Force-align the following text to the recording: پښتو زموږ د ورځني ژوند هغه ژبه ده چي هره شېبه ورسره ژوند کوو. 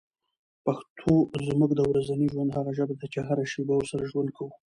پښتو 0.65 1.13
زموږ 1.47 1.71
د 1.75 1.81
ورځني 1.91 2.27
ژوند 2.33 2.55
هغه 2.57 2.71
ژبه 2.77 2.93
ده 2.99 3.05
چي 3.13 3.19
هره 3.27 3.43
شېبه 3.51 3.73
ورسره 3.77 4.09
ژوند 4.11 4.29
کوو. 4.37 4.51